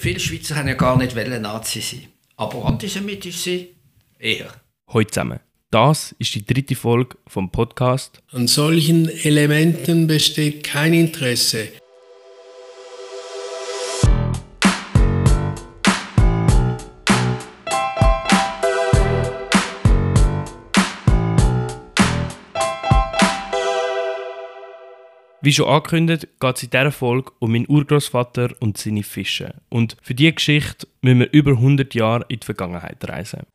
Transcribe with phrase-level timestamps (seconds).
[0.00, 2.06] Viele Schweizer haben ja gar nicht Nazi sein.
[2.38, 3.66] Aber antisemitisch sein?
[4.18, 4.50] Eher.
[4.88, 5.40] Hallo zusammen.
[5.70, 8.22] Das ist die dritte Folge vom Podcast.
[8.32, 11.68] An solchen Elementen besteht kein Interesse.
[25.42, 29.54] Wie schon angekündigt, geht es in dieser Folge um meinen Urgroßvater und seine Fische.
[29.70, 33.46] Und für diese Geschichte müssen wir über 100 Jahre in die Vergangenheit reisen.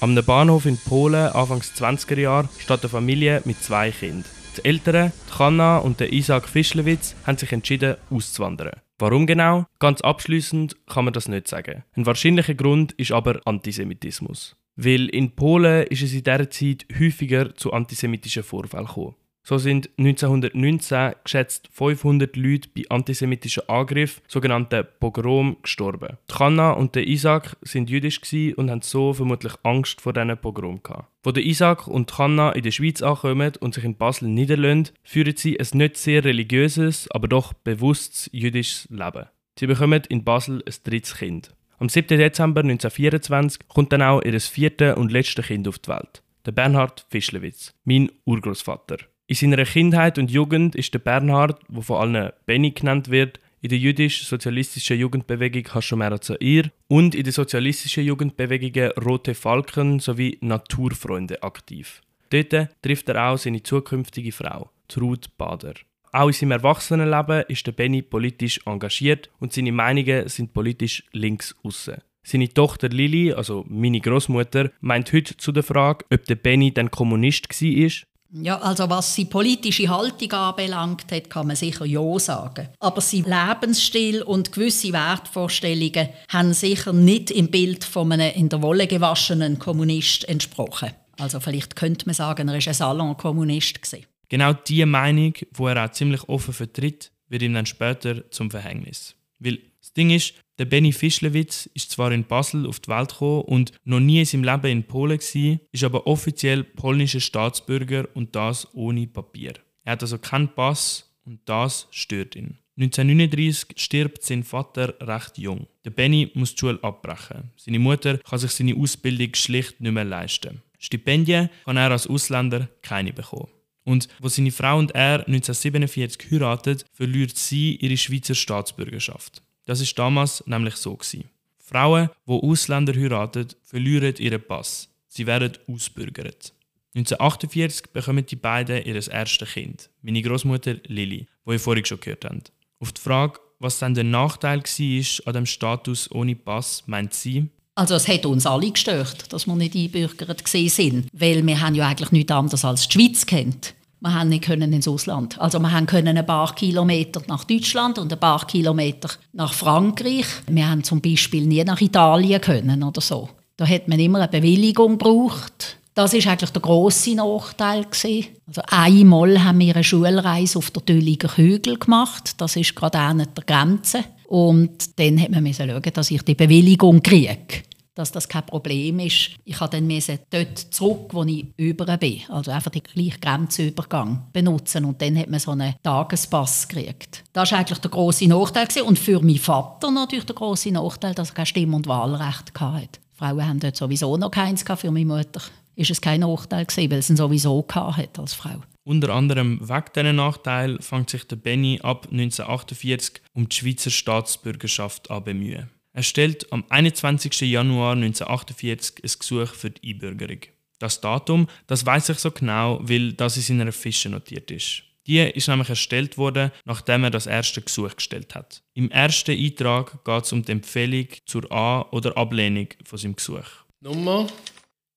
[0.00, 4.24] Am Bahnhof in Polen, Anfangs 20er Jahre, steht eine Familie mit zwei Kindern.
[4.56, 8.72] Die Eltern, die Hanna und Isaac Fischlewitz, haben sich entschieden, auszuwandern.
[8.98, 9.66] Warum genau?
[9.78, 11.84] Ganz abschließend kann man das nicht sagen.
[11.94, 14.56] Ein wahrscheinlicher Grund ist aber Antisemitismus.
[14.74, 19.14] Weil in Polen ist es in dieser Zeit häufiger zu antisemitischen Vorfällen gekommen.
[19.48, 26.18] So sind 1919 geschätzt 500 Leute bei antisemitischen Angriffen, sogenannten Pogrom, gestorben.
[26.30, 28.20] Die Hanna und der Isaac sind jüdisch
[28.58, 31.08] und haben so vermutlich Angst vor diesen Pogrom gehabt.
[31.22, 34.90] Wo der Isaac und die Hanna in der Schweiz ankommen und sich in Basel niederlassen,
[35.02, 39.28] führen sie ein nicht sehr religiöses, aber doch bewusstes jüdisches Leben.
[39.58, 41.54] Sie bekommen in Basel ein drittes Kind.
[41.78, 42.18] Am 7.
[42.18, 46.22] Dezember 1924 kommt dann auch ihr viertes und letztes Kind auf die Welt.
[46.44, 48.98] Der Bernhard Fischlewitz, mein Urgroßvater.
[49.30, 53.68] In seiner Kindheit und Jugend ist der Bernhard, der von allen Benny genannt wird, in
[53.68, 62.00] der jüdisch-sozialistischen Jugendbewegung Hashomer Zair und in der sozialistischen Jugendbewegung Rote Falken sowie Naturfreunde aktiv.
[62.30, 65.74] Dort trifft er auch seine zukünftige Frau, Trud Bader.
[66.10, 71.54] Auch in seinem Erwachsenenleben ist der Benny politisch engagiert und seine Meinungen sind politisch links
[71.62, 71.98] aussen.
[72.22, 76.90] Seine Tochter Lili, also meine Großmutter, meint heute zu der Frage, ob der Benny dann
[76.90, 82.68] Kommunist war ja, also was die politische Haltung anbelangt hat, kann man sicher ja sagen.
[82.78, 88.60] Aber sein Lebensstil und gewisse Wertvorstellungen haben sicher nicht im Bild von einem in der
[88.62, 90.90] Wolle gewaschenen Kommunist entsprochen.
[91.18, 93.80] Also vielleicht könnte man sagen, er war ein Salonkommunist.
[94.28, 99.14] Genau diese Meinung, die er auch ziemlich offen vertritt, wird ihm dann später zum Verhängnis.
[99.38, 99.58] Weil
[99.98, 104.00] Ding ist, der Benny Fischlewitz ist zwar in Basel auf die Welt gekommen und noch
[104.00, 109.06] nie in seinem Leben in Polen gewesen, ist aber offiziell polnischer Staatsbürger und das ohne
[109.06, 109.54] Papier.
[109.84, 112.58] Er hat also keinen Pass und das stört ihn.
[112.76, 115.66] 1939 stirbt sein Vater recht jung.
[115.84, 117.50] Der Benny muss die Schule abbrechen.
[117.56, 120.62] Seine Mutter kann sich seine Ausbildung schlicht nicht mehr leisten.
[120.78, 123.48] Stipendien kann er als Ausländer keine bekommen.
[123.84, 129.42] Und wo seine Frau und er 1947 heiraten, verliert sie ihre Schweizer Staatsbürgerschaft.
[129.68, 131.24] Das ist damals nämlich so gewesen.
[131.58, 134.88] Frauen, die Ausländer heiraten, verlieren ihren Pass.
[135.08, 136.54] Sie werden ausbürgert.
[136.94, 142.24] 1948 bekommen die beiden ihr erstes Kind, meine Großmutter Lili, wo ihr vorhin schon gehört
[142.24, 142.50] habt.
[142.80, 147.50] Auf die Frage, was dann der Nachteil war an dem Status ohne Pass, meint sie,
[147.74, 151.86] also es hat uns alle gestört, dass wir nicht einbürgert sind, weil wir haben ja
[151.86, 153.74] eigentlich nichts anderes als die Schweiz kennt.
[154.00, 155.40] Wir haben nicht können ins Ausland.
[155.40, 160.26] Also wir haben können ein paar Kilometer nach Deutschland und ein paar Kilometer nach Frankreich.
[160.46, 163.28] Wir haben zum Beispiel nie nach Italien können oder so.
[163.56, 165.78] Da hat man immer eine Bewilligung gebraucht.
[165.94, 168.26] Das ist eigentlich der große Nachteil gewesen.
[168.46, 172.40] Also einmal haben wir eine Schulreise auf der Dülliger Hügel gemacht.
[172.40, 174.04] Das ist gerade an der Grenze.
[174.28, 177.64] Und dann hat man schauen, dass ich die Bewilligung kriege
[177.98, 179.32] dass das kein Problem ist.
[179.44, 179.88] Ich habe dann
[180.30, 185.28] dort zurück, wo ich über bin, also einfach den gleichen Grenzübergang benutzen und dann hat
[185.28, 187.24] man so einen Tagespass gekriegt.
[187.32, 191.30] Das war eigentlich der große Nachteil und für meinen Vater natürlich der große Nachteil, dass
[191.30, 193.00] er kein Stimm- und Wahlrecht hatte.
[193.14, 195.40] Frauen haben dort sowieso noch keins für meine Mutter.
[195.74, 198.60] Ist es kein Nachteil gewesen, weil sie ihn sowieso hatte als Frau.
[198.84, 205.10] Unter anderem wegen diesen Nachteil fängt sich der Benny ab 1948 um die Schweizer Staatsbürgerschaft
[205.10, 205.68] an bemühen.
[205.98, 207.40] Er stellt am 21.
[207.40, 210.42] Januar 1948 ein Gesuch für die Einbürgerung.
[210.78, 214.84] Das Datum, das weiß ich so genau, weil das in seiner Fische notiert ist.
[215.08, 218.62] Die ist nämlich erstellt worden, nachdem er das erste Gesuch gestellt hat.
[218.74, 223.48] Im ersten Eintrag geht es um die Empfehlung zur A- oder Ablehnung von seinem Gesuch.
[223.80, 224.28] Nummer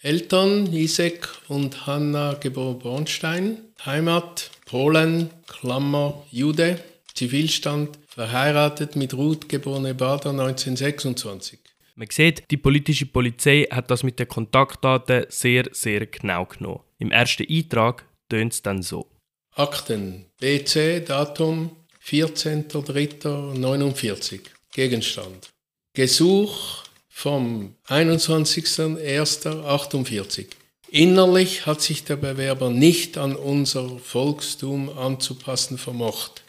[0.01, 3.59] Eltern Isek und Hanna geboren Bornstein.
[3.85, 6.83] Heimat Polen, Klammer Jude.
[7.13, 11.59] Zivilstand verheiratet mit Ruth geborene Bader 1926.
[11.95, 16.81] Man sieht, die politische Polizei hat das mit den Kontaktdaten sehr, sehr genau genommen.
[16.97, 19.07] Im ersten Eintrag tönt es dann so.
[19.55, 24.39] Akten BC Datum 14.03.49
[24.71, 25.49] Gegenstand
[25.93, 30.45] Gesuch vom 21.01.48
[30.91, 36.43] Innerlich hat sich der Bewerber nicht an unser Volkstum anzupassen vermocht.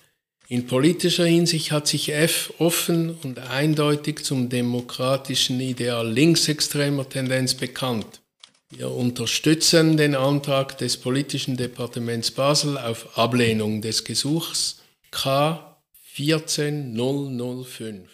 [0.49, 8.19] In politischer Hinsicht hat sich F offen und eindeutig zum demokratischen Ideal linksextremer Tendenz bekannt.
[8.72, 14.81] Wir unterstützen den Antrag des politischen Departements Basel auf Ablehnung des Gesuchs
[15.11, 15.76] K
[16.12, 18.08] 14005.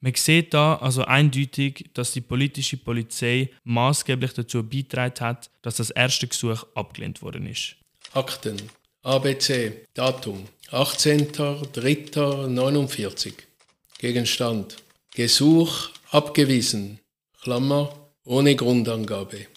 [0.00, 5.90] Man sieht da also eindeutig, dass die politische Polizei maßgeblich dazu beigetragen hat, dass das
[5.90, 7.76] erste Gesuch abgelehnt worden ist.
[8.12, 8.56] Akten.
[9.02, 10.48] ABC Datum.
[10.70, 13.32] 18.03.49
[13.98, 14.78] Gegenstand.
[15.14, 16.98] Gesuch abgewiesen.
[17.40, 17.94] Klammer.
[18.26, 19.48] Ohne Grundangabe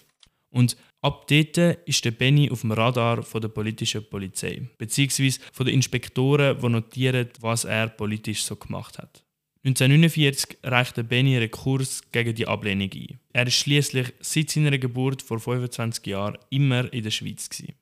[0.50, 5.66] Und ab dort ist der Benny auf dem Radar von der politischen Polizei, beziehungsweise von
[5.66, 9.22] den Inspektoren, die notieren, was er politisch so gemacht hat.
[9.64, 13.18] 1949 reichte Benny einen Kurs gegen die Ablehnung ein.
[13.32, 17.50] Er ist schließlich seit seiner Geburt vor 25 Jahren immer in der Schweiz.
[17.50, 17.74] Gewesen.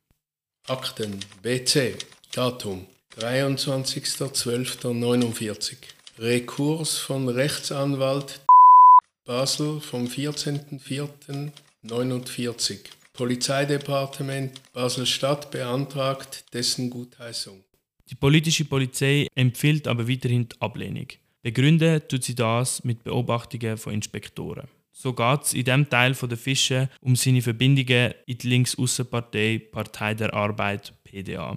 [0.66, 1.98] Akten BC
[2.32, 2.86] Datum
[3.20, 5.76] 23.12.49
[6.18, 8.40] Rekurs von Rechtsanwalt
[9.26, 10.08] Basel vom
[11.88, 12.78] 14.04.49
[13.12, 17.64] Polizeidepartement Basel-Stadt beantragt dessen Gutheißung.
[18.10, 21.08] Die politische Polizei empfiehlt aber weiterhin die Ablehnung.
[21.42, 24.68] Begründen tut sie das mit Beobachtungen von Inspektoren.
[24.92, 30.14] So geht es in dem Teil der Fische um seine Verbindungen in die Linksaußenpartei Partei
[30.14, 31.56] der Arbeit PDA.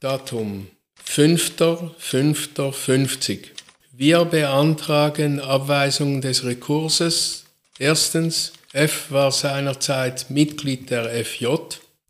[0.00, 0.66] Datum
[1.06, 3.46] 5.5.50.
[3.92, 7.44] Wir beantragen Abweisung des Rekurses.
[7.78, 11.46] Erstens, F war seinerzeit Mitglied der FJ.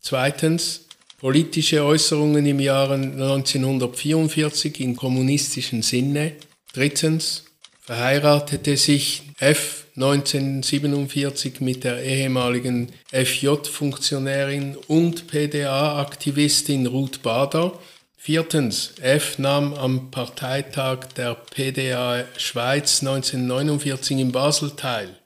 [0.01, 6.33] Zweitens, politische Äußerungen im Jahre 1944 in kommunistischem Sinne.
[6.73, 7.45] Drittens,
[7.81, 17.79] verheiratete sich F 1947 mit der ehemaligen FJ-Funktionärin und PDA-Aktivistin Ruth Bader.
[18.17, 25.18] Viertens, F nahm am Parteitag der PDA Schweiz 1949 in Basel teil.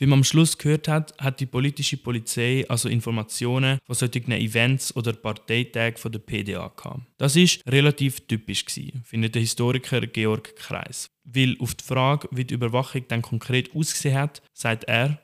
[0.00, 4.96] Wie man am Schluss gehört hat, hat die politische Polizei also Informationen von solchen Events
[4.96, 7.02] oder Parteitagen der PDA gehabt.
[7.18, 11.10] Das ist relativ typisch gewesen, findet der Historiker Georg Kreis.
[11.24, 15.20] Weil auf die Frage, wie die Überwachung dann konkret ausgesehen hat, sagt er,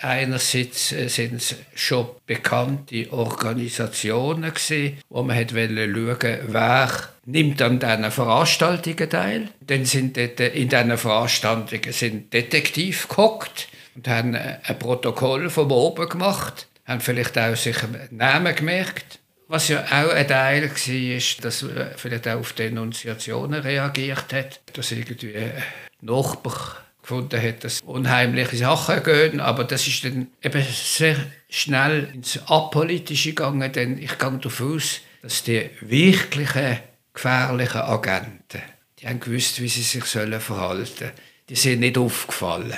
[0.00, 6.90] Einerseits sind es schon bekannte Organisationen gewesen, wo man hat schauen wer
[7.26, 9.48] nimmt an diesen Veranstaltungen teil.
[9.60, 16.08] Dann sind dort in diesen Veranstaltungen sind Detektiv gehockt und haben ein Protokoll von oben
[16.08, 19.18] gemacht, haben vielleicht auch sich einen Namen gemerkt.
[19.48, 21.64] Was ja auch ein Teil war, ist, dass
[21.96, 25.52] vielleicht auch auf Denunziationen reagiert hat, dass irgendwie ein
[26.00, 31.16] Nachbar gefunden hat, dass unheimliche Sachen gehen, aber das ist dann eben sehr
[31.50, 36.78] schnell ins Apolitische gegangen, denn ich gehe davon aus, dass die wirklichen
[37.12, 38.62] gefährlichen Agenten,
[38.98, 41.12] die haben gewusst, wie sie sich verhalten sollen.
[41.48, 42.74] Die sind nicht aufgefallen.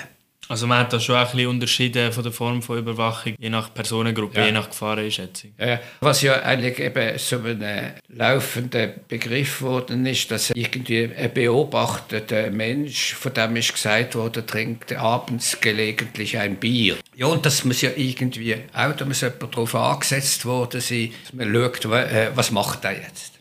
[0.49, 3.75] Also man hat da schon ein bisschen Unterschiede von der Form von Überwachung, je nach
[3.75, 4.47] Personengruppe, Ja.
[4.47, 5.53] je nach Gefahreneinschätzung.
[5.59, 12.50] Ja, was ja eigentlich eben so ein laufender Begriff geworden ist, dass irgendwie ein beobachteter
[12.50, 16.97] Mensch, von dem ist gesagt worden, trinkt abends gelegentlich ein Bier.
[17.17, 21.33] Ja, und das muss ja irgendwie auch, da muss jemand darauf angesetzt worden sein, dass
[21.33, 23.33] man schaut, äh, was macht er jetzt.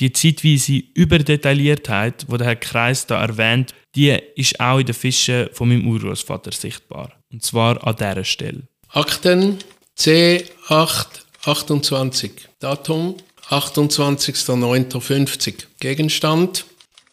[0.00, 5.50] Die zeitweise Überdetailliertheit, die der Herr Kreis da erwähnt, die ist auch in den Fischen
[5.52, 7.12] von meinem Urgroßvater sichtbar.
[7.32, 8.62] Und zwar an dieser Stelle.
[8.88, 9.58] Akten
[9.98, 12.30] C828.
[12.58, 13.16] Datum
[13.50, 15.64] 28.09.50.
[15.80, 16.64] Gegenstand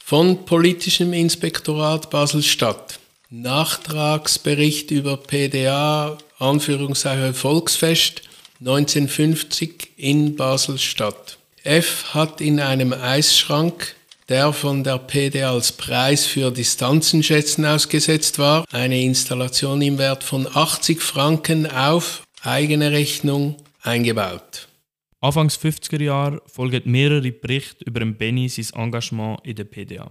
[0.04, 3.00] von Politischem Inspektorat Basel-Stadt.
[3.30, 8.22] Nachtragsbericht über PDA, Anführungszeichen Volksfest
[8.60, 11.38] 1950 in Basel-Stadt.
[11.64, 13.96] F hat in einem Eisschrank,
[14.32, 20.48] der von der PDA als Preis für Distanzenschätzen ausgesetzt war, eine Installation im Wert von
[20.48, 24.70] 80 Franken auf eigene Rechnung eingebaut.
[25.20, 30.10] Anfangs 50er Jahre folgen mehrere Berichte über Benny sein Engagement in der PDA.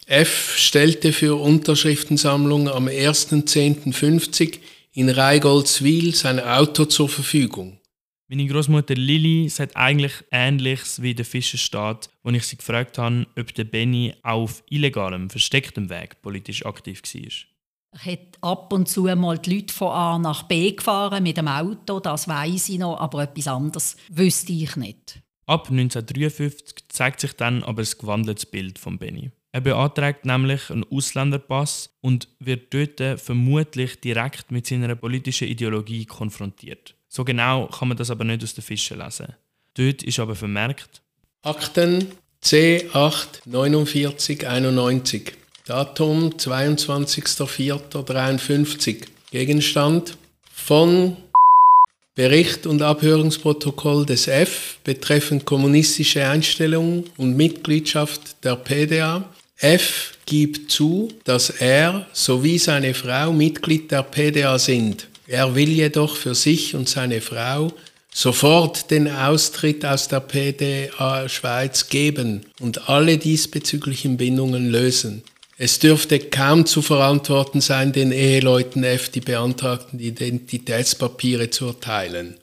[0.06, 4.54] F stellte für Unterschriftensammlung am 1.10.50
[4.92, 7.78] in Reigoldswil sein Auto zur Verfügung.
[8.28, 13.54] Meine Großmutter Lili sagt eigentlich Ähnliches wie der Fischerstaat, wo ich sie gefragt habe, ob
[13.54, 17.22] der Benny auch auf illegalem, verstecktem Weg politisch aktiv war.
[17.92, 21.46] Er hat ab und zu mal die Leute von A nach B gefahren mit dem
[21.46, 25.22] Auto, das weiß ich noch, aber etwas anderes wüsste ich nicht.
[25.46, 29.30] Ab 1953 zeigt sich dann aber ein gewandeltes Bild von Benny.
[29.52, 36.96] Er beantragt nämlich einen Ausländerpass und wird dort vermutlich direkt mit seiner politischen Ideologie konfrontiert.
[37.16, 39.28] So genau kann man das aber nicht aus den Fischen lesen.
[39.72, 41.00] Dort ist aber vermerkt:
[41.42, 42.08] Akten
[42.44, 45.32] C8 4991
[45.64, 49.06] Datum 22.04.53.
[49.30, 50.18] Gegenstand
[50.52, 51.16] von
[52.14, 59.24] Bericht und Abhörungsprotokoll des F betreffend kommunistische Einstellung und Mitgliedschaft der PDA.
[59.56, 65.08] F gibt zu, dass er sowie seine Frau Mitglied der PDA sind.
[65.26, 67.72] Er will jedoch für sich und seine Frau
[68.12, 75.22] sofort den Austritt aus der PDA Schweiz geben und alle diesbezüglichen Bindungen lösen.
[75.58, 82.36] Es dürfte kaum zu verantworten sein, den Eheleuten F die beantragten Identitätspapiere zu erteilen.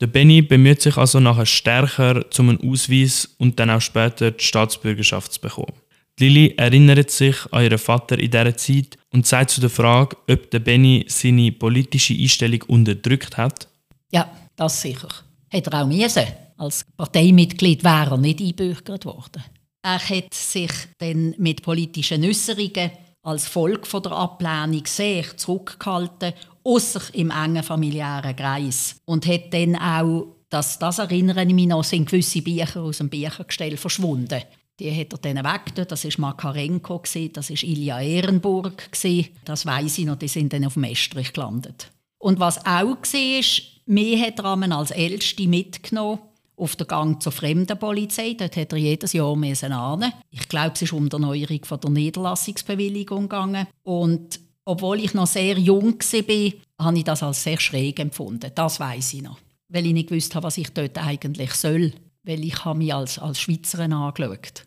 [0.00, 4.44] Der Benny bemüht sich also nachher stärker, um einen Ausweis und dann auch später die
[4.44, 5.72] Staatsbürgerschaft zu bekommen.
[6.20, 10.50] Lili erinnert sich an ihren Vater in dieser Zeit und sagt zu der Frage, ob
[10.50, 13.68] der Benny seine politische Einstellung unterdrückt hat.
[14.12, 15.08] Ja, das sicher.
[15.48, 16.24] Hätte er auch müssen.
[16.56, 19.42] Als Parteimitglied wäre er nicht einbürgert worden.
[19.82, 22.92] Er hat sich dann mit politischen Äußerungen
[23.22, 28.96] als Folge der Ablehnung sehr zurückgehalten, außer im engen familiären Kreis.
[29.04, 33.08] Und hat dann auch, das, das erinnere ich mich noch, sind gewisse Bücher aus dem
[33.08, 34.42] Büchergestell verschwunden.
[34.80, 35.74] Die hat er dann weg.
[35.88, 37.02] Das war Makarenko,
[37.32, 38.88] das war Ilja Ehrenburg.
[39.44, 41.90] Das weiß ich noch, die sind dann auf dem Estrich gelandet.
[42.18, 43.42] Und was auch war,
[43.86, 46.20] mir hat Rahmen als Älteste mitgenommen
[46.56, 48.34] auf den Gang zur Fremdenpolizei.
[48.34, 50.12] Dort hat er jedes Jahr lernen.
[50.30, 53.66] Ich glaube, es ist um die Erneuerung von der Niederlassungsbewilligung gegangen.
[53.82, 58.50] Und obwohl ich noch sehr jung war, habe ich das als sehr schräg empfunden.
[58.54, 59.38] Das weiß ich noch.
[59.68, 61.92] Weil ich nicht wusste, was ich dort eigentlich soll.
[62.24, 64.64] Weil ich habe mich als, als Schweizerin angeschaut.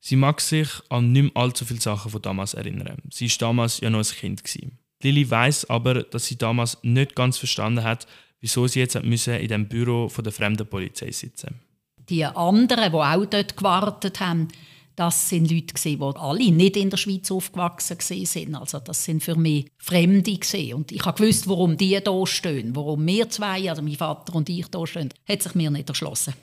[0.00, 3.02] Sie mag sich an nicht mehr allzu viele Sachen von damals erinnern.
[3.10, 4.72] Sie war damals ja noch ein Kind.
[5.02, 8.06] Lili weiß aber, dass sie damals nicht ganz verstanden hat,
[8.40, 11.60] wieso sie jetzt müssen in dem Büro von der Fremdenpolizei sitzen
[12.08, 14.48] Die anderen, die auch dort gewartet haben,
[14.96, 18.54] das sind Leute, die alle nicht in der Schweiz aufgewachsen sind.
[18.54, 20.38] Also das sind für mich Fremde.
[20.74, 22.76] Und ich wusste, warum die hier stehen.
[22.76, 26.34] Warum wir zwei, also mein Vater und ich hier stehen, hat sich mir nicht erschlossen.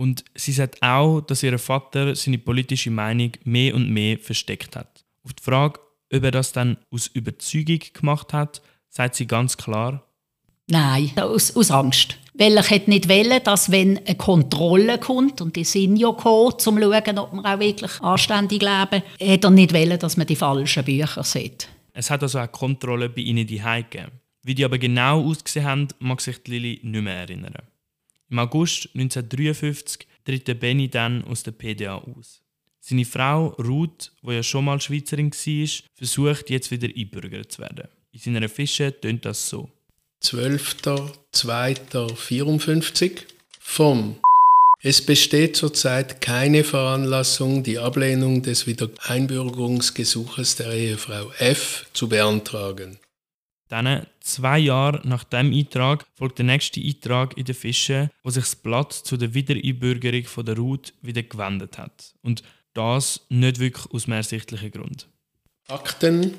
[0.00, 5.04] Und sie sagt auch, dass ihr Vater seine politische Meinung mehr und mehr versteckt hat.
[5.22, 5.78] Auf die Frage,
[6.10, 10.06] ob er das dann aus Überzeugung gemacht hat, sagt sie ganz klar,
[10.68, 12.16] Nein, aus, aus Angst.
[12.32, 16.52] Weil er hätte nicht wollen, dass wenn eine Kontrolle kommt, und die sind ja gekommen,
[16.52, 20.26] um zu schauen, ob wir auch wirklich anständig leben, hätte er nicht wollen, dass man
[20.26, 21.68] die falschen Bücher sieht.
[21.92, 24.12] Es hat also auch Kontrolle bei ihnen die gegeben.
[24.44, 27.52] Wie die aber genau ausgesehen haben, mag sich Lili nicht mehr erinnern.
[28.30, 32.40] Im August 1953 tritt der Benny dann aus der PDA aus.
[32.80, 37.88] Seine Frau Ruth, die ja schon mal Schweizerin war, versucht jetzt wieder einbürgert zu werden.
[38.12, 39.68] In seiner Fische tönt das so.
[40.22, 43.22] 12.02.54
[43.58, 44.16] vom
[44.82, 52.98] Es besteht zurzeit keine Veranlassung, die Ablehnung des Wiedereinbürgerungsgesuches der Ehefrau F zu beantragen.
[53.70, 58.42] Dann, zwei Jahre nach dem Eintrag, folgt der nächste Eintrag in den Fischen, wo sich
[58.42, 62.12] das Blatt zu der Wiedereinbürgerung von der Ruth wieder gewendet hat.
[62.22, 62.42] Und
[62.74, 65.06] das nicht wirklich aus einem ersichtlichen Grund.
[65.68, 66.34] Akten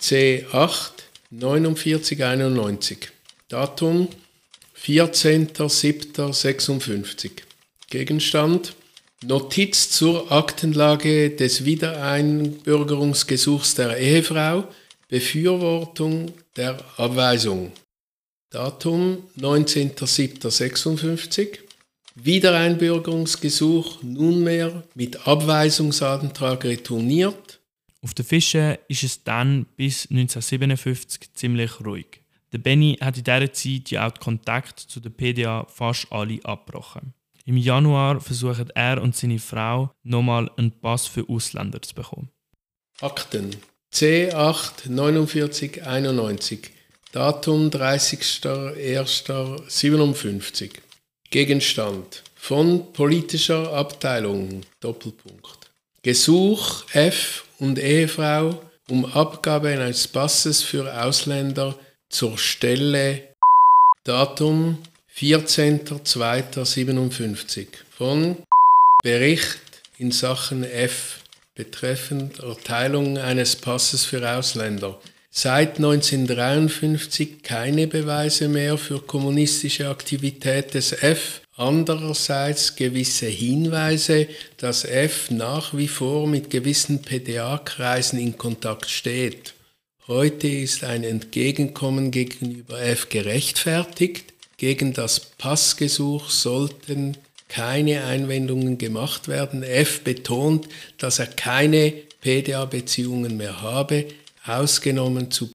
[0.00, 0.92] C8
[1.30, 3.10] 4991.
[3.48, 4.08] Datum
[4.82, 7.32] 14.07.56.
[7.90, 8.74] Gegenstand
[9.24, 14.66] Notiz zur Aktenlage des Wiedereinbürgerungsgesuchs der Ehefrau,
[15.08, 17.70] Befürwortung der Abweisung.
[18.50, 21.58] Datum 19.07.56.
[22.16, 27.60] Wiedereinbürgerungsgesuch nunmehr mit Abweisungsantrag retourniert.
[28.02, 32.22] Auf den Fischen ist es dann bis 1957 ziemlich ruhig.
[32.52, 36.44] Der Benny hat in dieser Zeit ja auch den Kontakt zu der PDA fast alle
[36.44, 37.12] abgebrochen.
[37.44, 42.30] Im Januar versuchen er und seine Frau nochmal einen Pass für Ausländer zu bekommen.
[43.00, 43.54] Akten
[43.96, 46.70] C8 49 91
[47.12, 50.70] Datum 30.01.57
[51.30, 52.22] Gegenstand.
[52.34, 54.60] Von politischer Abteilung.
[54.80, 55.70] Doppelpunkt.
[56.02, 58.60] Gesuch F und Ehefrau
[58.90, 61.74] um Abgabe eines Passes für Ausländer
[62.10, 63.22] zur Stelle.
[64.04, 64.76] Datum
[65.16, 68.36] 14.02.57 von
[69.02, 69.62] Bericht
[69.96, 71.20] in Sachen F
[71.56, 75.00] betreffend Erteilung eines Passes für Ausländer.
[75.30, 85.30] Seit 1953 keine Beweise mehr für kommunistische Aktivität des F, andererseits gewisse Hinweise, dass F
[85.30, 89.54] nach wie vor mit gewissen PDA-Kreisen in Kontakt steht.
[90.06, 97.16] Heute ist ein Entgegenkommen gegenüber F gerechtfertigt, gegen das Passgesuch sollten
[97.48, 99.62] keine Einwendungen gemacht werden.
[99.62, 104.06] F betont, dass er keine PDA-Beziehungen mehr habe,
[104.44, 105.50] ausgenommen zu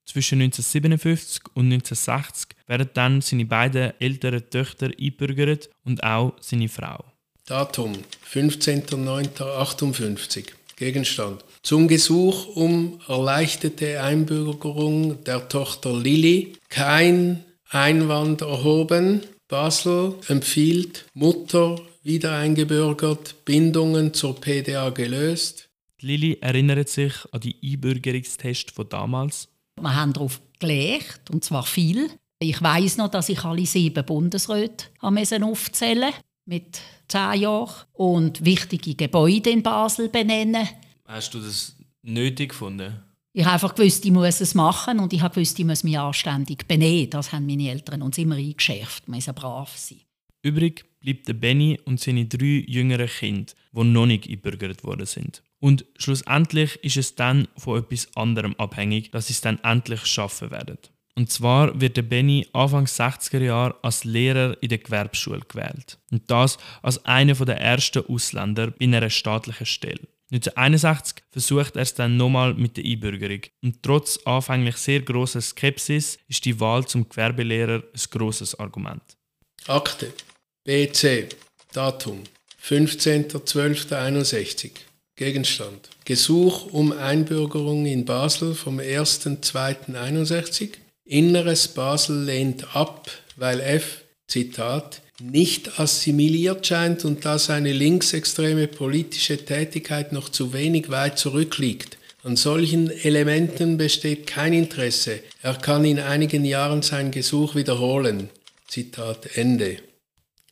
[0.05, 7.05] Zwischen 1957 und 1960 werden dann seine beiden älteren Töchter einbürgert und auch seine Frau.
[7.47, 7.93] Datum
[8.33, 19.23] 15.09.58 Gegenstand zum Gesuch um erleichterte Einbürgerung der Tochter Lilly kein Einwand erhoben.
[19.49, 25.69] Basel empfiehlt Mutter wieder eingebürgert, Bindungen zur PDA gelöst.
[26.01, 29.49] Lilly erinnert sich an die Einbürgerungstests von damals.
[29.81, 32.09] Wir haben darauf gelegt, und zwar viel.
[32.39, 36.13] Ich weiß noch, dass ich alle sieben Bundesräte aufzählen
[36.45, 40.69] mit zehn Jahren und wichtige Gebäude in Basel benennen.
[41.07, 43.03] Hast du das nötig gefunden?
[43.33, 45.99] Ich habe einfach gewusst, ich muss es machen und ich habe gewusst, ich muss mich
[45.99, 47.11] anständig benehmen.
[47.11, 49.09] Das haben meine Eltern uns immer eingeschärft.
[49.09, 49.99] Man muss brav sein.
[50.43, 55.43] Übrig bleibt der Benny und seine drei jüngeren Kinder, die noch nicht eingebürgert worden sind.
[55.61, 60.51] Und schlussendlich ist es dann von etwas anderem abhängig, dass sie es dann endlich schaffen
[60.51, 60.79] werden.
[61.15, 65.99] Und zwar wird der Benny Anfang 60er Jahre als Lehrer in der Gewerbeschule gewählt.
[66.11, 70.09] Und das als einer der ersten Ausländer in einer staatlichen Stelle.
[70.33, 73.43] 1961 versucht er es dann nochmal mit der Einbürgerung.
[73.63, 79.17] Und trotz anfänglich sehr großer Skepsis ist die Wahl zum Gewerbelehrer ein grosses Argument.
[79.69, 80.13] Akte
[80.67, 81.29] BC
[81.73, 82.25] Datum
[82.61, 84.71] 15.12.61
[85.15, 90.71] Gegenstand Gesuch um Einbürgerung in Basel vom 1.2.61
[91.05, 99.45] Inneres Basel lehnt ab, weil F, Zitat, nicht assimiliert scheint und da seine linksextreme politische
[99.45, 101.97] Tätigkeit noch zu wenig weit zurückliegt.
[102.25, 105.21] An solchen Elementen besteht kein Interesse.
[105.43, 108.31] Er kann in einigen Jahren sein Gesuch wiederholen.
[108.67, 109.79] Zitat Ende.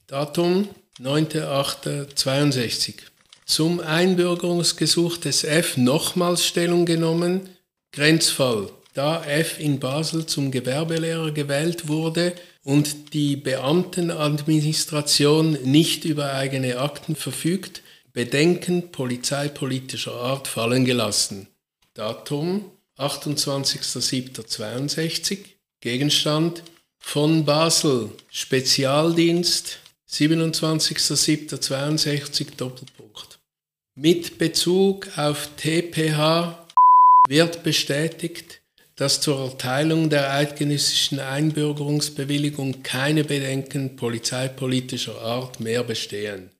[0.06, 0.68] Datum
[1.00, 2.96] 9.8.62.
[3.46, 7.48] Zum Einbürgerungsgesuch des F nochmals Stellung genommen.
[7.92, 8.68] Grenzfall.
[8.92, 17.16] Da F in Basel zum Gewerbelehrer gewählt wurde und die Beamtenadministration nicht über eigene Akten
[17.16, 17.80] verfügt,
[18.12, 21.48] Bedenken polizeipolitischer Art fallen gelassen.
[21.94, 25.38] Datum 28.07.62.
[25.80, 26.62] Gegenstand
[26.98, 29.78] von Basel Spezialdienst
[30.14, 33.40] 27.07.62 Doppelpunkt.
[33.96, 36.68] Mit Bezug auf TPH
[37.28, 38.62] wird bestätigt,
[38.94, 46.50] dass zur Erteilung der eidgenössischen Einbürgerungsbewilligung keine Bedenken polizeipolitischer Art mehr bestehen.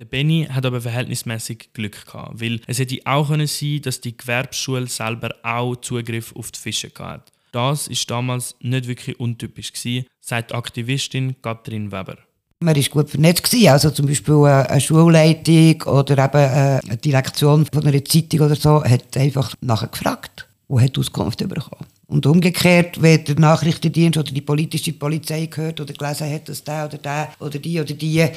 [0.00, 4.16] Der Benny hat aber verhältnismäßig Glück gehabt, weil es hätte auch können sein, dass die
[4.16, 7.30] Gewerbeschule selber auch Zugriff auf die Fische hatte.
[7.52, 12.18] Das ist damals nicht wirklich untypisch gewesen, sagt Aktivistin Katrin Weber.
[12.64, 13.54] Man war gut vernetzt.
[13.68, 18.82] Also zum Beispiel eine Schulleitung oder eben äh, eine Direktion von einer Zeitung oder so
[18.82, 21.86] hat einfach nachher gefragt und hat Auskunft bekommen.
[22.06, 26.86] Und umgekehrt, wenn der Nachrichtendienst oder die politische Polizei gehört oder gelesen hat, dass der
[26.86, 28.30] oder der oder die oder die äh,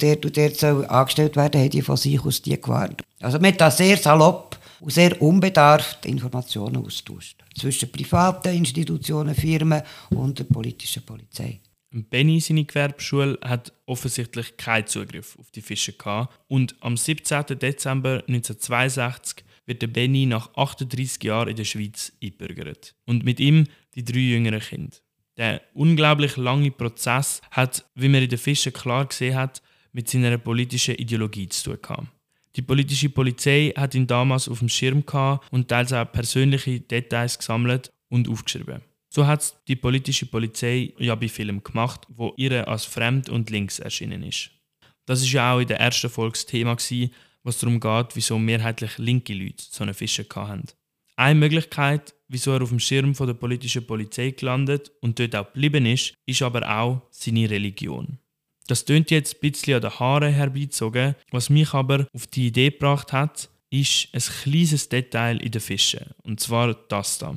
[0.00, 3.02] der und der soll angestellt werden, haben die von sich aus die gewarnt.
[3.20, 7.36] Also man hat da sehr salopp und sehr unbedarft Informationen austauscht.
[7.58, 11.60] Zwischen privaten Institutionen, Firmen und der politischen Polizei.
[12.02, 16.36] Benny, seine Gewerbeschule, hat offensichtlich keinen Zugriff auf die Fische gehabt.
[16.48, 17.58] Und am 17.
[17.58, 22.94] Dezember 1962 wird der Benny nach 38 Jahren in der Schweiz eingebürgert.
[23.06, 24.96] Und mit ihm die drei jüngeren Kinder.
[25.36, 30.36] Der unglaublich lange Prozess hat, wie man in den Fischen klar gesehen hat, mit seiner
[30.38, 32.08] politischen Ideologie zu tun gehabt.
[32.56, 37.38] Die politische Polizei hat ihn damals auf dem Schirm gehabt und teils auch persönliche Details
[37.38, 38.80] gesammelt und aufgeschrieben.
[39.14, 43.78] So hat die politische Polizei ja bei Filmen gemacht, wo ihre als fremd und links
[43.78, 44.50] erschienen ist.
[45.06, 46.76] Das ist ja auch in der ersten Folge das Thema
[47.44, 50.64] was darum geht, wieso mehrheitlich linke Leute so eine Fische hatten.
[51.14, 55.52] Eine Möglichkeit, wieso er auf dem Schirm von der politischen Polizei gelandet und dort auch
[55.52, 58.18] geblieben ist, ist aber auch seine Religion.
[58.66, 61.14] Das tönt jetzt ein bisschen an den Haaren herbeizogen.
[61.30, 66.14] Was mich aber auf die Idee gebracht hat, ist ein kleines Detail in den Fischen.
[66.24, 67.36] Und zwar das da.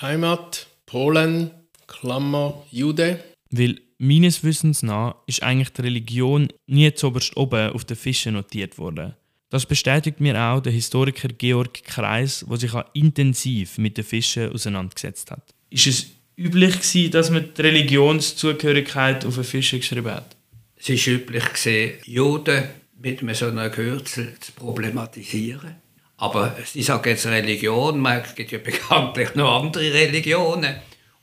[0.00, 1.50] Heimat, Polen,
[1.86, 3.22] Klammer, Jude.
[3.50, 8.78] Weil meines Wissens nach ist eigentlich die Religion nie zuoberst oben auf den Fischen notiert
[8.78, 9.14] worden.
[9.50, 14.50] Das bestätigt mir auch der Historiker Georg Kreis, der sich auch intensiv mit den Fischen
[14.50, 15.54] auseinandergesetzt hat.
[15.68, 20.36] Ist es üblich gewesen, dass man die Religionszugehörigkeit auf den Fischen geschrieben hat?
[20.76, 22.64] Es ist üblich gewesen, Juden
[23.00, 25.76] mit so einem Kürzel zu problematisieren.
[26.18, 30.76] Aber ich sage jetzt Religion, es gibt ja bekanntlich noch andere Religionen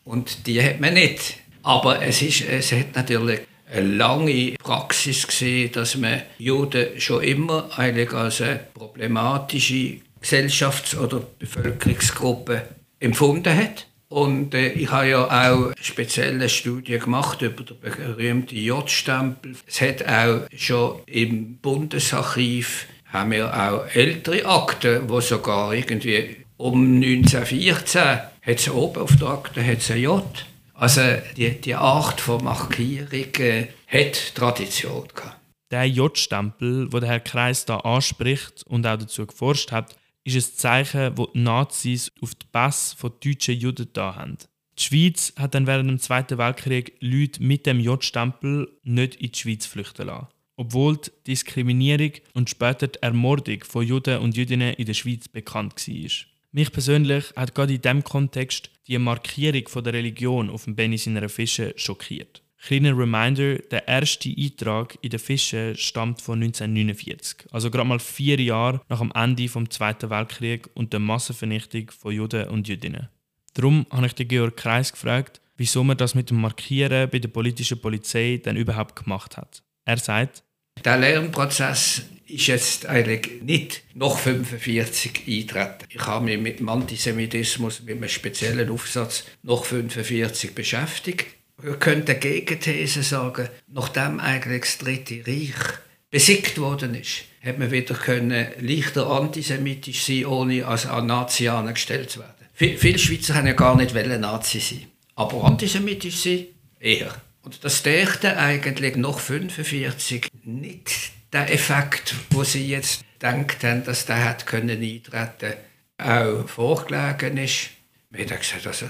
[0.06, 1.38] und die hat man nicht.
[1.64, 7.70] Aber es, ist, es hat natürlich eine lange Praxis gesehen, dass man Juden schon immer
[7.78, 12.64] eigentlich als eine problematische Gesellschafts- oder Bevölkerungsgruppe
[13.00, 13.88] empfunden hat.
[14.08, 19.56] Und äh, ich habe ja auch spezielle Studien gemacht über den berühmten J-Stempel.
[19.68, 26.96] Es hat auch schon im Bundesarchiv haben wir auch ältere Akten, wo sogar irgendwie um
[27.02, 30.46] 1914 hat es oben auf der Akte hat ein J.
[30.74, 31.02] Also
[31.36, 35.38] die, die Art von Markierung äh, hat Tradition gehabt.
[35.72, 40.58] Der J-Stempel, den der Herr Kreis da anspricht und auch dazu geforscht hat, ist ein
[40.58, 44.38] Zeichen, das die Nazis auf die Pass von deutschen Juden da haben.
[44.78, 49.40] Die Schweiz hat dann während dem Zweiten Weltkrieg Leute mit dem J-Stempel nicht in die
[49.40, 50.28] Schweiz flüchten lassen.
[50.56, 55.88] Obwohl die Diskriminierung und später die Ermordung von Juden und Jüdinnen in der Schweiz bekannt
[55.88, 56.10] war.
[56.52, 61.28] Mich persönlich hat gerade in diesem Kontext die Markierung der Religion auf dem Benny seiner
[61.28, 62.42] Fische schockiert.
[62.66, 68.40] Kleiner Reminder, der erste Eintrag in den Fischen stammt von 1949, also gerade mal vier
[68.40, 73.10] Jahre nach dem Ende des Zweiten Weltkriegs und der Massenvernichtung von Juden und Jüdinnen.
[73.54, 77.28] Darum habe ich den Georg Kreis gefragt, wieso man das mit dem Markieren bei der
[77.28, 79.62] politischen Polizei dann überhaupt gemacht hat.
[79.86, 80.44] Er sagt,
[80.84, 85.86] der Lernprozess ist jetzt eigentlich nicht nach 45 eintreten.
[85.90, 91.28] Ich habe mich mit dem Antisemitismus, mit einem speziellen Aufsatz nach 45 beschäftigt.
[91.62, 95.80] Wir könnten eine Gegenthese sagen, nachdem eigentlich das Dritte Reich
[96.12, 102.20] besiegt worden ist, hat man wieder können leichter antisemitisch sein, ohne als Nazi angestellt zu
[102.20, 102.32] werden.
[102.54, 106.46] Viele Schweizer haben ja gar nicht Nazi sein, aber antisemitisch sein
[106.80, 107.14] eher.
[107.44, 114.06] Und das dächte eigentlich noch 45 nicht der Effekt, wo sie jetzt denkt haben, dass
[114.06, 115.54] der hat können eintreten,
[115.98, 117.70] auch vorgelegen ist.
[118.10, 118.86] Wir haben gesagt, also,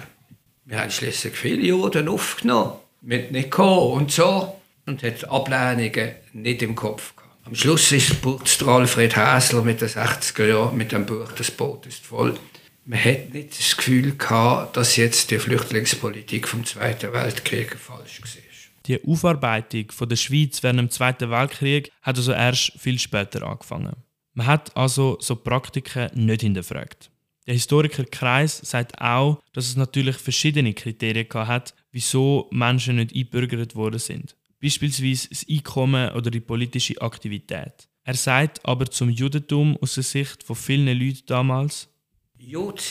[0.65, 6.75] wir haben schließlich viele Juden aufgenommen, mit nicht und so, und hat Ablehnungen nicht im
[6.75, 7.25] Kopf gehabt.
[7.45, 11.85] Am Schluss ist der Alfred Häsler mit den 60er Jahren mit dem Buch «Das Boot
[11.85, 12.37] ist voll».
[12.85, 18.44] Man hat nicht das Gefühl gehabt, dass jetzt die Flüchtlingspolitik vom Zweiten Weltkrieg falsch war.
[18.85, 23.95] Die Aufarbeitung von der Schweiz während dem Zweiten Weltkrieg hat also erst viel später angefangen.
[24.33, 27.09] Man hat also so Praktiken nicht hinterfragt.
[27.47, 33.75] Der Historiker Kreis sagt auch, dass es natürlich verschiedene Kriterien hat, wieso Menschen nicht eingebürgert
[33.75, 34.35] worden sind.
[34.61, 37.87] Beispielsweise das Einkommen oder die politische Aktivität.
[38.03, 41.89] Er sagt aber zum Judentum aus der Sicht von vielen Leuten damals,
[42.37, 42.81] Jud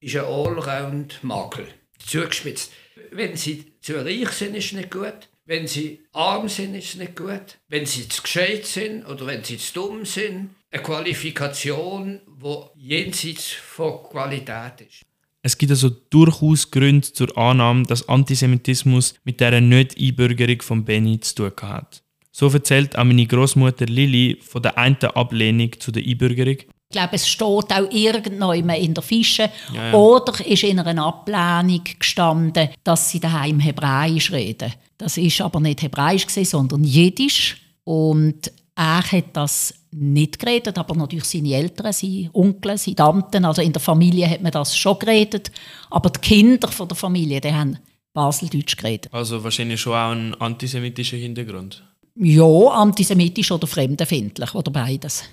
[0.00, 1.66] ist ein Allround-Makel.
[1.98, 2.72] Zugespitzt.
[3.10, 5.28] Wenn sie zu reich sind, ist nicht gut.
[5.44, 7.58] Wenn sie arm sind, ist es nicht gut.
[7.68, 10.50] Wenn sie zu gescheit sind oder wenn sie zu dumm sind.
[10.70, 15.02] Eine Qualifikation, die jenseits von Qualität ist.
[15.42, 21.34] Es gibt also durchaus Gründe zur Annahme, dass Antisemitismus mit der Nicht-Einbürgerung von Benny zu
[21.34, 22.02] tun hat.
[22.32, 26.56] So erzählt auch meine Großmutter Lilly von der einen Ablehnung zu der Einbürgerung.
[26.94, 29.50] Glaube, es steht auch irgendjemand in der Fische.
[29.74, 29.94] Ja, ja.
[29.94, 34.72] Oder ist in einer Ablehnung gestanden, dass sie daheim Hebräisch reden.
[34.96, 37.56] Das ist aber nicht Hebräisch gewesen, sondern Jiddisch.
[37.84, 43.62] Und er hat das nicht geredet, aber natürlich seine Eltern, seine Onkel, seine Tanten, also
[43.62, 45.52] in der Familie hat man das schon geredet.
[45.90, 47.78] Aber die Kinder von der Familie, die haben
[48.12, 49.12] Baseldeutsch geredet.
[49.12, 51.84] Also wahrscheinlich schon auch ein antisemitischer Hintergrund?
[52.16, 55.24] Ja, antisemitisch oder fremdenfindlich, oder beides.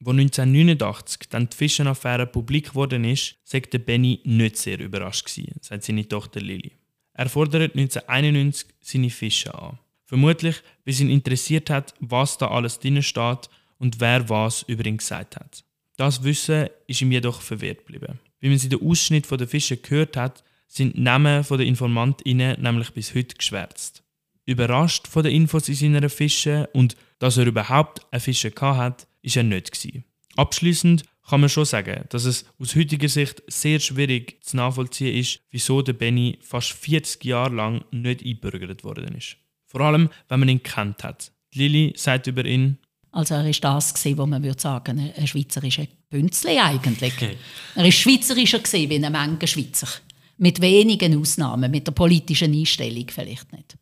[0.00, 5.84] Wo 1989 dann die Fischenaffäre publik geworden ist, sagte Benny nicht sehr überrascht gewesen, sagt
[5.84, 6.72] seine Tochter Lili.
[7.14, 9.78] Er fordert 1991 seine Fische an.
[10.04, 14.98] Vermutlich, weil ihn interessiert hat, was da alles drin steht und wer was über ihn
[14.98, 15.64] gesagt hat.
[15.96, 18.20] Das Wissen ist ihm jedoch verwehrt geblieben.
[18.40, 22.62] Wie man sie den Ausschnitt von den Fischen gehört hat, sind die Namen der InformantInnen
[22.62, 24.04] nämlich bis heute geschwärzt.
[24.46, 29.36] Überrascht von den Infos in seiner Fische und dass er überhaupt eine Fische hat, ist
[29.36, 29.72] er nicht.
[29.72, 30.04] Gewesen.
[30.36, 35.40] Abschließend kann man schon sagen, dass es aus heutiger Sicht sehr schwierig zu nachvollziehen ist,
[35.50, 39.36] wieso der Benny fast 40 Jahre lang nicht eingebürgert worden ist.
[39.66, 41.32] Vor allem, wenn man ihn kennt hat.
[41.52, 42.78] Lili sagt über ihn,
[43.10, 47.14] also er ist das gewesen, was man würde sagen, ein schweizerischer Bünzli eigentlich.
[47.14, 47.36] Okay.
[47.74, 49.88] Er ist schweizerischer gewesen, wie eine Menge Schweizer.
[50.36, 53.76] Mit wenigen Ausnahmen, mit der politischen Einstellung vielleicht nicht.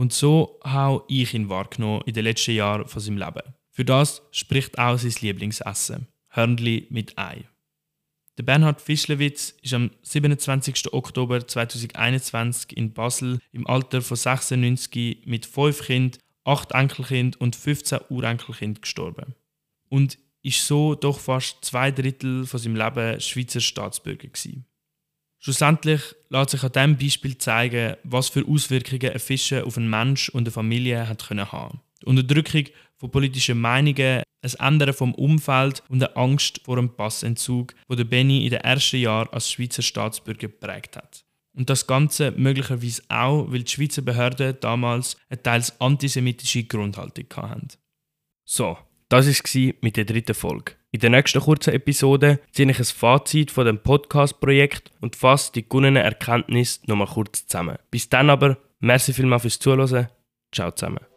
[0.00, 3.42] Und so habe ich ihn wahrgenommen in den letzten Jahren von seinem Leben.
[3.68, 7.44] Für das spricht auch sein Lieblingsessen, Hörnli mit Ei.
[8.38, 10.94] Der Bernhard Fischlewitz ist am 27.
[10.94, 17.98] Oktober 2021 in Basel im Alter von 96 mit fünf Kindern, acht Enkelkind und 15
[18.08, 19.34] Urenkelkind gestorben.
[19.90, 24.64] Und ist so doch fast zwei Drittel von seinem Leben Schweizer Staatsbürger gewesen.
[25.42, 30.28] Schlussendlich lässt sich an diesem Beispiel zeigen, was für Auswirkungen ein Fischen auf einen Mensch
[30.28, 31.80] und eine Familie hat können haben.
[32.02, 32.64] Die Unterdrückung
[32.98, 38.04] von politischen Meinungen, ein Ändern vom Umfeld und eine Angst vor einem Passentzug, wo der
[38.04, 41.24] Benny in den ersten Jahren als Schweizer Staatsbürger geprägt hat.
[41.54, 47.68] Und das Ganze möglicherweise auch, weil die Schweizer Behörden damals eine teils antisemitische Grundhaltung hatten.
[48.44, 48.76] So,
[49.10, 50.72] das war mit der dritten Folge.
[50.92, 55.68] In der nächsten kurzen Episode ziehe ich ein Fazit von dem Podcast-Projekt und fasse die
[55.68, 57.76] gewonnenen Erkenntnisse nochmal kurz zusammen.
[57.90, 60.08] Bis dann aber, merci vielmals fürs Zuhören.
[60.52, 61.09] Ciao zusammen.